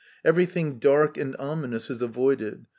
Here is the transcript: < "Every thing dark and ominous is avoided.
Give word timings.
< 0.15 0.25
"Every 0.25 0.47
thing 0.47 0.79
dark 0.79 1.15
and 1.15 1.35
ominous 1.37 1.91
is 1.91 2.01
avoided. 2.01 2.65